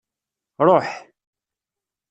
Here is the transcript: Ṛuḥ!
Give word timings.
Ṛuḥ! 0.67 0.87